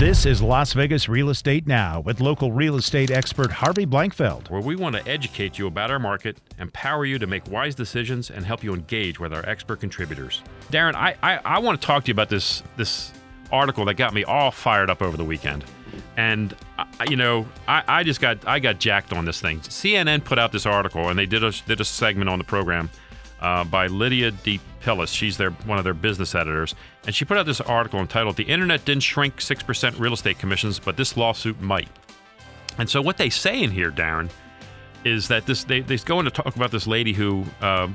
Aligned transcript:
This 0.00 0.24
is 0.24 0.40
Las 0.40 0.72
Vegas 0.72 1.10
Real 1.10 1.28
Estate 1.28 1.66
Now 1.66 2.00
with 2.00 2.22
local 2.22 2.52
real 2.52 2.76
estate 2.76 3.10
expert 3.10 3.52
Harvey 3.52 3.84
Blankfeld. 3.84 4.48
where 4.48 4.62
we 4.62 4.74
want 4.74 4.96
to 4.96 5.06
educate 5.06 5.58
you 5.58 5.66
about 5.66 5.90
our 5.90 5.98
market, 5.98 6.38
empower 6.58 7.04
you 7.04 7.18
to 7.18 7.26
make 7.26 7.46
wise 7.50 7.74
decisions, 7.74 8.30
and 8.30 8.46
help 8.46 8.64
you 8.64 8.72
engage 8.72 9.20
with 9.20 9.34
our 9.34 9.46
expert 9.46 9.78
contributors. 9.78 10.42
Darren, 10.72 10.94
I, 10.94 11.16
I, 11.22 11.40
I 11.44 11.58
want 11.58 11.78
to 11.78 11.86
talk 11.86 12.04
to 12.04 12.08
you 12.08 12.14
about 12.14 12.30
this 12.30 12.62
this 12.78 13.12
article 13.52 13.84
that 13.84 13.98
got 13.98 14.14
me 14.14 14.24
all 14.24 14.50
fired 14.50 14.88
up 14.88 15.02
over 15.02 15.18
the 15.18 15.24
weekend. 15.24 15.66
And 16.16 16.56
you 17.06 17.16
know, 17.16 17.46
I, 17.68 17.82
I 17.86 18.02
just 18.02 18.22
got 18.22 18.48
I 18.48 18.58
got 18.58 18.80
jacked 18.80 19.12
on 19.12 19.26
this 19.26 19.42
thing. 19.42 19.60
CNN 19.60 20.24
put 20.24 20.38
out 20.38 20.50
this 20.50 20.64
article, 20.64 21.10
and 21.10 21.18
they 21.18 21.26
did 21.26 21.44
a 21.44 21.52
did 21.66 21.78
a 21.78 21.84
segment 21.84 22.30
on 22.30 22.38
the 22.38 22.44
program 22.46 22.88
uh, 23.40 23.64
by 23.64 23.86
Lydia 23.86 24.30
D. 24.30 24.60
Pillis. 24.82 25.14
She's 25.14 25.36
their 25.36 25.50
one 25.50 25.78
of 25.78 25.84
their 25.84 25.94
business 25.94 26.34
editors, 26.34 26.74
and 27.06 27.14
she 27.14 27.24
put 27.24 27.36
out 27.36 27.46
this 27.46 27.60
article 27.60 28.00
entitled 28.00 28.36
"The 28.36 28.44
Internet 28.44 28.84
Didn't 28.84 29.02
Shrink 29.02 29.40
Six 29.40 29.62
Percent 29.62 29.98
Real 29.98 30.12
Estate 30.12 30.38
Commissions, 30.38 30.78
but 30.78 30.96
This 30.96 31.16
Lawsuit 31.16 31.60
Might." 31.60 31.88
And 32.78 32.88
so 32.88 33.02
what 33.02 33.16
they 33.16 33.30
say 33.30 33.62
in 33.62 33.70
here, 33.70 33.90
Darren, 33.90 34.30
is 35.04 35.28
that 35.28 35.46
this 35.46 35.64
they, 35.64 35.80
they 35.80 35.96
go 35.98 36.18
into 36.18 36.30
talk 36.30 36.56
about 36.56 36.70
this 36.70 36.86
lady 36.86 37.12
who 37.12 37.44
uh, 37.60 37.88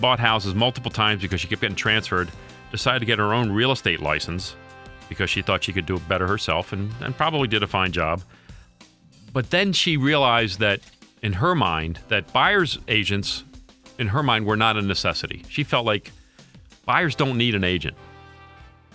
bought 0.00 0.18
houses 0.18 0.54
multiple 0.54 0.90
times 0.90 1.22
because 1.22 1.40
she 1.40 1.48
kept 1.48 1.60
getting 1.60 1.76
transferred, 1.76 2.30
decided 2.70 3.00
to 3.00 3.06
get 3.06 3.18
her 3.18 3.32
own 3.32 3.50
real 3.50 3.72
estate 3.72 4.00
license 4.00 4.56
because 5.08 5.30
she 5.30 5.42
thought 5.42 5.62
she 5.62 5.72
could 5.72 5.86
do 5.86 5.96
it 5.96 6.08
better 6.08 6.26
herself 6.26 6.72
and, 6.72 6.90
and 7.00 7.16
probably 7.16 7.48
did 7.48 7.62
a 7.62 7.66
fine 7.66 7.92
job. 7.92 8.22
But 9.32 9.50
then 9.50 9.72
she 9.72 9.96
realized 9.96 10.60
that 10.60 10.80
in 11.22 11.34
her 11.34 11.54
mind, 11.54 12.00
that 12.08 12.32
buyers 12.32 12.78
agents, 12.88 13.44
in 13.98 14.08
her 14.08 14.22
mind, 14.22 14.46
were 14.46 14.56
not 14.56 14.76
a 14.76 14.82
necessity. 14.82 15.44
She 15.48 15.64
felt 15.64 15.86
like 15.86 16.12
buyers 16.84 17.14
don't 17.14 17.36
need 17.36 17.54
an 17.54 17.64
agent. 17.64 17.96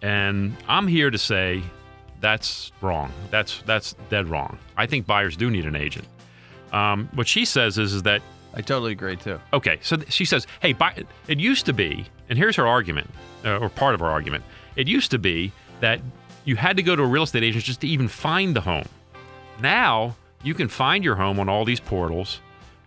And 0.00 0.56
I'm 0.68 0.86
here 0.86 1.10
to 1.10 1.18
say 1.18 1.62
that's 2.20 2.72
wrong. 2.80 3.12
That's 3.30 3.62
that's 3.62 3.94
dead 4.10 4.28
wrong. 4.28 4.58
I 4.76 4.86
think 4.86 5.06
buyers 5.06 5.36
do 5.36 5.50
need 5.50 5.66
an 5.66 5.76
agent. 5.76 6.06
Um, 6.72 7.08
what 7.14 7.28
she 7.28 7.44
says 7.44 7.78
is, 7.78 7.92
is 7.92 8.02
that 8.04 8.22
I 8.54 8.60
totally 8.60 8.92
agree 8.92 9.16
too. 9.16 9.40
okay. 9.52 9.78
So 9.82 9.96
th- 9.96 10.12
she 10.12 10.24
says, 10.24 10.46
hey, 10.60 10.72
buy, 10.72 11.04
it 11.28 11.38
used 11.38 11.66
to 11.66 11.72
be, 11.72 12.06
and 12.28 12.38
here's 12.38 12.56
her 12.56 12.66
argument, 12.66 13.08
uh, 13.44 13.58
or 13.58 13.68
part 13.68 13.94
of 13.94 14.00
her 14.00 14.06
argument. 14.06 14.44
It 14.76 14.88
used 14.88 15.10
to 15.12 15.18
be 15.18 15.52
that 15.80 16.00
you 16.44 16.56
had 16.56 16.76
to 16.76 16.82
go 16.82 16.96
to 16.96 17.02
a 17.02 17.06
real 17.06 17.22
estate 17.22 17.42
agent 17.42 17.64
just 17.64 17.80
to 17.82 17.88
even 17.88 18.08
find 18.08 18.54
the 18.54 18.60
home. 18.60 18.88
Now 19.60 20.16
you 20.42 20.54
can 20.54 20.68
find 20.68 21.04
your 21.04 21.14
home 21.14 21.38
on 21.38 21.48
all 21.48 21.64
these 21.64 21.80
portals. 21.80 22.40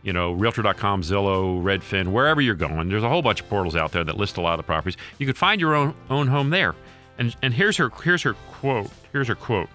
You 0.06 0.14
know, 0.14 0.34
Realtor.com, 0.34 1.02
Zillow, 1.02 1.61
Redfin, 1.64 2.11
wherever 2.11 2.39
you're 2.39 2.53
going. 2.53 2.89
There's 2.89 3.03
a 3.03 3.09
whole 3.09 3.23
bunch 3.23 3.42
of 3.42 3.50
portals 3.50 3.75
out 3.75 3.92
there 3.92 4.03
that 4.03 4.17
list 4.17 4.38
a 4.38 4.42
lot 4.42 4.53
of 4.53 4.58
the 4.58 4.64
properties. 4.64 4.97
You 5.17 5.25
could 5.25 5.38
find 5.38 5.59
your 5.59 5.73
own 5.73 5.95
own 6.12 6.28
home 6.28 6.52
there. 6.52 6.75
And 7.17 7.36
and 7.42 7.52
here's 7.52 7.75
her 7.78 7.89
here's 7.89 8.22
her 8.22 8.36
quote. 8.52 8.92
Here's 9.12 9.28
her 9.28 9.36
quote. 9.36 9.67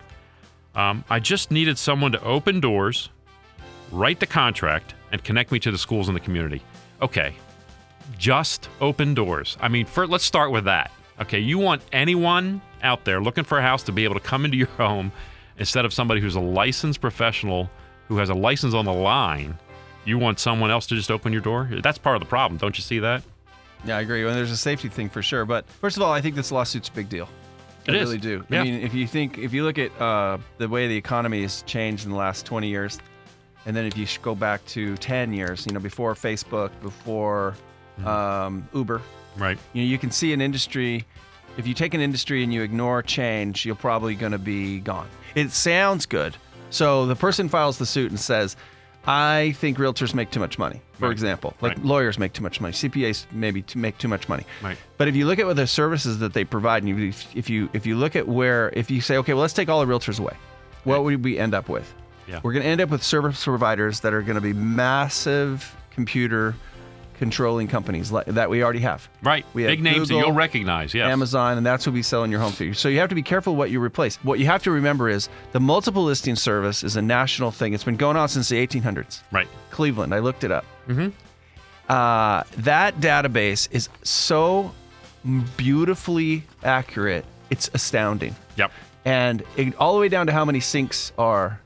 Um, 0.76 1.04
I 1.10 1.18
just 1.18 1.50
needed 1.50 1.76
someone 1.76 2.12
to 2.12 2.22
open 2.22 2.60
doors, 2.60 3.08
write 3.90 4.20
the 4.20 4.26
contract, 4.26 4.94
and 5.10 5.22
connect 5.24 5.50
me 5.50 5.58
to 5.58 5.72
the 5.72 5.78
schools 5.78 6.06
in 6.06 6.14
the 6.14 6.20
community. 6.20 6.62
Okay, 7.02 7.34
just 8.16 8.68
open 8.80 9.14
doors. 9.14 9.56
I 9.60 9.66
mean, 9.66 9.88
let's 9.96 10.24
start 10.24 10.52
with 10.52 10.64
that. 10.66 10.92
Okay, 11.20 11.40
you 11.40 11.58
want 11.58 11.82
anyone 11.92 12.62
out 12.84 13.04
there 13.04 13.20
looking 13.20 13.42
for 13.42 13.58
a 13.58 13.62
house 13.62 13.82
to 13.82 13.92
be 13.92 14.04
able 14.04 14.14
to 14.14 14.20
come 14.20 14.44
into 14.44 14.56
your 14.56 14.68
home 14.68 15.10
instead 15.58 15.84
of 15.84 15.92
somebody 15.92 16.20
who's 16.20 16.36
a 16.36 16.40
licensed 16.40 17.00
professional 17.00 17.68
who 18.06 18.16
has 18.18 18.28
a 18.28 18.34
license 18.34 18.74
on 18.74 18.84
the 18.84 18.92
line. 18.92 19.58
You 20.04 20.18
want 20.18 20.38
someone 20.40 20.70
else 20.70 20.86
to 20.88 20.94
just 20.94 21.10
open 21.10 21.32
your 21.32 21.42
door? 21.42 21.68
That's 21.82 21.98
part 21.98 22.16
of 22.16 22.20
the 22.20 22.26
problem. 22.28 22.58
Don't 22.58 22.76
you 22.76 22.82
see 22.82 22.98
that? 23.00 23.22
Yeah, 23.84 23.96
I 23.96 24.00
agree. 24.00 24.24
And 24.26 24.34
there's 24.34 24.50
a 24.50 24.56
safety 24.56 24.88
thing 24.88 25.08
for 25.08 25.22
sure. 25.22 25.44
But 25.44 25.66
first 25.68 25.96
of 25.96 26.02
all, 26.02 26.12
I 26.12 26.20
think 26.20 26.34
this 26.34 26.50
lawsuit's 26.52 26.88
a 26.88 26.92
big 26.92 27.08
deal. 27.08 27.28
It 27.86 27.94
I 27.94 27.98
is. 27.98 28.02
really 28.08 28.18
do. 28.18 28.44
Yeah. 28.50 28.60
I 28.60 28.64
mean, 28.64 28.80
if 28.82 28.92
you 28.94 29.06
think, 29.06 29.38
if 29.38 29.52
you 29.52 29.64
look 29.64 29.78
at 29.78 29.98
uh, 30.00 30.38
the 30.58 30.68
way 30.68 30.86
the 30.88 30.96
economy 30.96 31.42
has 31.42 31.62
changed 31.62 32.04
in 32.04 32.10
the 32.10 32.16
last 32.16 32.44
20 32.46 32.68
years, 32.68 32.98
and 33.66 33.74
then 33.76 33.84
if 33.86 33.96
you 33.96 34.06
go 34.22 34.34
back 34.34 34.64
to 34.66 34.96
10 34.98 35.32
years, 35.32 35.66
you 35.66 35.72
know, 35.72 35.80
before 35.80 36.14
Facebook, 36.14 36.70
before 36.82 37.54
Mm-hmm. 37.98 38.08
um, 38.08 38.68
Uber, 38.72 39.02
Right. 39.36 39.58
you 39.74 39.82
know, 39.82 39.86
you 39.88 39.98
can 39.98 40.10
see 40.10 40.32
an 40.32 40.40
industry. 40.40 41.04
If 41.58 41.66
you 41.66 41.74
take 41.74 41.92
an 41.92 42.00
industry 42.00 42.42
and 42.42 42.50
you 42.54 42.62
ignore 42.62 43.02
change, 43.02 43.66
you're 43.66 43.74
probably 43.74 44.14
going 44.14 44.32
to 44.32 44.38
be 44.38 44.80
gone. 44.80 45.08
It 45.34 45.50
sounds 45.50 46.06
good. 46.06 46.34
So 46.70 47.04
the 47.04 47.16
person 47.16 47.48
files 47.50 47.76
the 47.76 47.84
suit 47.84 48.10
and 48.10 48.18
says, 48.18 48.56
"I 49.06 49.52
think 49.58 49.78
realtors 49.78 50.14
make 50.14 50.30
too 50.30 50.40
much 50.40 50.58
money." 50.58 50.80
For 50.98 51.06
Right. 51.06 51.12
example, 51.12 51.54
like 51.60 51.76
Right. 51.76 51.84
lawyers 51.84 52.18
make 52.18 52.32
too 52.34 52.42
much 52.42 52.60
money, 52.60 52.72
CPAs 52.74 53.26
maybe 53.32 53.62
to 53.62 53.78
make 53.78 53.96
too 53.98 54.08
much 54.08 54.28
money. 54.28 54.44
Right. 54.62 54.76
But 54.98 55.08
if 55.08 55.16
you 55.16 55.26
look 55.26 55.38
at 55.38 55.46
what 55.46 55.56
the 55.56 55.66
services 55.66 56.18
that 56.18 56.34
they 56.34 56.44
provide, 56.44 56.82
and 56.82 56.88
you, 56.98 57.12
if 57.34 57.48
you 57.48 57.70
if 57.72 57.86
you 57.86 57.96
look 57.96 58.14
at 58.16 58.28
where, 58.28 58.70
if 58.74 58.90
you 58.90 59.00
say, 59.00 59.16
okay, 59.18 59.32
well, 59.32 59.40
let's 59.42 59.54
take 59.54 59.68
all 59.70 59.84
the 59.84 59.90
realtors 59.92 60.20
away, 60.20 60.34
what 60.84 61.04
would 61.04 61.24
we 61.24 61.38
end 61.38 61.54
up 61.54 61.68
with? 61.68 61.92
Yeah. 62.26 62.40
We're 62.42 62.52
going 62.52 62.62
to 62.62 62.68
end 62.68 62.80
up 62.80 62.90
with 62.90 63.02
service 63.02 63.42
providers 63.42 64.00
that 64.00 64.12
are 64.12 64.22
going 64.22 64.36
to 64.36 64.40
be 64.42 64.52
massive 64.52 65.74
computer 65.94 66.54
controlling 67.20 67.68
companies 67.68 68.10
that 68.10 68.48
we 68.48 68.64
already 68.64 68.78
have. 68.80 69.06
Right. 69.22 69.44
We 69.52 69.62
have 69.64 69.70
Big 69.72 69.82
names 69.82 70.08
that 70.08 70.14
you'll 70.14 70.32
recognize. 70.32 70.94
Yes. 70.94 71.06
Amazon, 71.12 71.58
and 71.58 71.66
that's 71.66 71.86
what 71.86 71.92
we 71.92 72.02
sell 72.02 72.24
in 72.24 72.30
your 72.30 72.40
home 72.40 72.50
for 72.52 72.64
you. 72.64 72.72
So 72.72 72.88
you 72.88 72.98
have 72.98 73.10
to 73.10 73.14
be 73.14 73.22
careful 73.22 73.56
what 73.56 73.70
you 73.70 73.78
replace. 73.80 74.16
What 74.24 74.38
you 74.38 74.46
have 74.46 74.62
to 74.62 74.70
remember 74.70 75.10
is 75.10 75.28
the 75.52 75.60
multiple 75.60 76.02
listing 76.02 76.34
service 76.34 76.82
is 76.82 76.96
a 76.96 77.02
national 77.02 77.50
thing. 77.50 77.74
It's 77.74 77.84
been 77.84 77.96
going 77.98 78.16
on 78.16 78.30
since 78.30 78.48
the 78.48 78.66
1800s. 78.66 79.20
Right. 79.30 79.46
Cleveland, 79.70 80.14
I 80.14 80.20
looked 80.20 80.44
it 80.44 80.50
up. 80.50 80.64
Uh, 81.90 82.42
that 82.56 82.96
database 83.00 83.68
is 83.70 83.90
so 84.02 84.72
beautifully 85.58 86.44
accurate. 86.64 87.26
It's 87.50 87.70
astounding. 87.74 88.34
Yep. 88.56 88.72
And 89.04 89.42
it, 89.58 89.76
all 89.76 89.94
the 89.94 90.00
way 90.00 90.08
down 90.08 90.26
to 90.26 90.32
how 90.32 90.46
many 90.46 90.60
sinks 90.60 91.12
are 91.18 91.60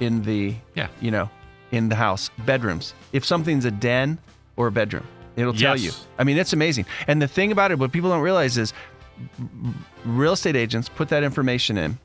in 0.00 0.22
the, 0.22 0.54
Yeah. 0.74 0.88
you 1.00 1.10
know, 1.10 1.30
in 1.70 1.88
the 1.88 1.94
house, 1.94 2.30
bedrooms. 2.44 2.92
If 3.14 3.24
something's 3.24 3.64
a 3.64 3.70
den 3.70 4.18
or 4.58 4.66
a 4.66 4.72
bedroom, 4.72 5.06
it'll 5.36 5.54
tell 5.54 5.76
Yes. 5.78 5.84
you. 5.84 5.92
I 6.18 6.24
mean, 6.24 6.36
it's 6.36 6.52
amazing. 6.52 6.84
And 7.06 7.22
the 7.22 7.28
thing 7.28 7.52
about 7.52 7.70
it, 7.70 7.78
what 7.78 7.92
people 7.92 8.10
don't 8.10 8.20
realize 8.20 8.58
is 8.58 8.74
real 10.04 10.32
estate 10.34 10.56
agents 10.56 10.88
put 10.88 11.08
that 11.08 11.22
information 11.24 11.78
in 11.78 11.98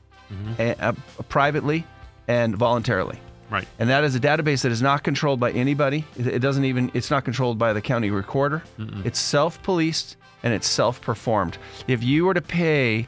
eh, 0.58 0.74
uh, 0.80 0.92
privately 1.28 1.84
and 2.28 2.56
voluntarily. 2.56 3.18
Right. 3.50 3.68
And 3.78 3.90
that 3.90 4.04
is 4.04 4.14
a 4.16 4.20
database 4.20 4.62
that 4.62 4.72
is 4.72 4.80
not 4.82 5.02
controlled 5.04 5.38
by 5.38 5.52
anybody. 5.52 6.04
It 6.16 6.38
doesn't 6.40 6.64
even, 6.64 6.90
it's 6.94 7.10
not 7.10 7.24
controlled 7.24 7.58
by 7.58 7.72
the 7.72 7.80
county 7.82 8.10
recorder. 8.10 8.62
It's 9.04 9.18
self 9.18 9.62
policed 9.62 10.16
and 10.42 10.54
it's 10.54 10.66
self 10.66 11.00
performed. 11.00 11.58
If 11.86 12.02
you 12.02 12.24
were 12.24 12.34
to 12.34 12.40
pay 12.42 13.06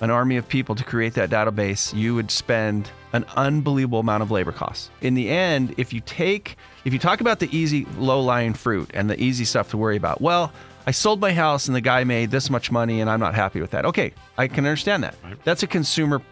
an 0.00 0.10
army 0.10 0.36
of 0.36 0.48
people 0.48 0.74
to 0.74 0.84
create 0.84 1.14
that 1.14 1.30
database, 1.30 1.94
you 1.94 2.14
would 2.14 2.30
spend 2.30 2.90
an 3.12 3.24
unbelievable 3.36 4.00
amount 4.00 4.22
of 4.22 4.30
labor 4.30 4.52
costs. 4.52 4.90
In 5.00 5.14
the 5.14 5.28
end, 5.28 5.74
if 5.76 5.92
you 5.92 6.00
take, 6.00 6.56
if 6.84 6.92
you 6.92 6.98
talk 6.98 7.20
about 7.20 7.38
the 7.38 7.54
easy 7.56 7.86
low 7.96 8.20
lying 8.20 8.54
fruit 8.54 8.90
and 8.94 9.10
the 9.10 9.20
easy 9.22 9.44
stuff 9.44 9.70
to 9.70 9.76
worry 9.76 9.96
about, 9.96 10.20
well, 10.20 10.52
I 10.86 10.92
sold 10.92 11.20
my 11.20 11.32
house 11.32 11.66
and 11.66 11.76
the 11.76 11.80
guy 11.80 12.04
made 12.04 12.30
this 12.30 12.48
much 12.48 12.70
money 12.70 13.00
and 13.00 13.10
I'm 13.10 13.20
not 13.20 13.34
happy 13.34 13.60
with 13.60 13.72
that. 13.72 13.84
Okay, 13.84 14.12
I 14.38 14.48
can 14.48 14.64
understand 14.64 15.04
that. 15.04 15.14
Right. 15.22 15.36
That's 15.44 15.62
a 15.62 15.66
consumer 15.66 16.22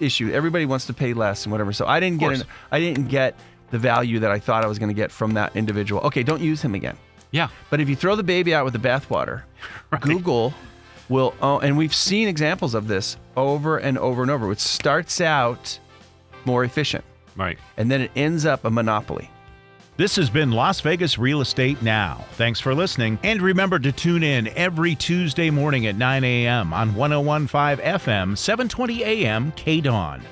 issue. 0.00 0.30
Everybody 0.32 0.66
wants 0.66 0.86
to 0.86 0.94
pay 0.94 1.14
less 1.14 1.44
and 1.44 1.52
whatever. 1.52 1.72
So 1.72 1.86
I 1.86 2.00
didn't 2.00 2.18
get 2.18 2.32
an, 2.32 2.42
I 2.72 2.80
didn't 2.80 3.08
get 3.08 3.38
the 3.70 3.78
value 3.78 4.18
that 4.18 4.30
I 4.30 4.38
thought 4.38 4.64
I 4.64 4.66
was 4.66 4.78
going 4.78 4.88
to 4.88 4.94
get 4.94 5.10
from 5.10 5.34
that 5.34 5.54
individual. 5.54 6.00
Okay, 6.02 6.22
don't 6.22 6.42
use 6.42 6.60
him 6.60 6.74
again. 6.74 6.96
Yeah. 7.30 7.48
But 7.70 7.80
if 7.80 7.88
you 7.88 7.96
throw 7.96 8.16
the 8.16 8.22
baby 8.22 8.54
out 8.54 8.64
with 8.64 8.74
the 8.74 8.78
bathwater, 8.78 9.42
Google 10.00 10.52
will, 11.12 11.34
oh, 11.40 11.60
and 11.60 11.76
we've 11.76 11.94
seen 11.94 12.26
examples 12.26 12.74
of 12.74 12.88
this 12.88 13.16
over 13.36 13.78
and 13.78 13.96
over 13.98 14.22
and 14.22 14.30
over. 14.30 14.50
It 14.50 14.58
starts 14.60 15.20
out 15.20 15.78
more 16.44 16.64
efficient, 16.64 17.04
Right. 17.36 17.58
and 17.76 17.90
then 17.90 18.00
it 18.00 18.10
ends 18.16 18.44
up 18.46 18.64
a 18.64 18.70
monopoly. 18.70 19.30
This 19.98 20.16
has 20.16 20.30
been 20.30 20.50
Las 20.50 20.80
Vegas 20.80 21.18
Real 21.18 21.42
Estate 21.42 21.82
Now. 21.82 22.24
Thanks 22.32 22.58
for 22.58 22.74
listening. 22.74 23.18
And 23.22 23.42
remember 23.42 23.78
to 23.78 23.92
tune 23.92 24.22
in 24.22 24.48
every 24.56 24.94
Tuesday 24.94 25.50
morning 25.50 25.86
at 25.86 25.96
9 25.96 26.24
a.m. 26.24 26.72
on 26.72 26.94
1015 26.94 27.76
FM, 27.84 28.36
720 28.36 29.02
a.m. 29.04 29.52
K 29.54 29.80
Dawn. 29.82 30.22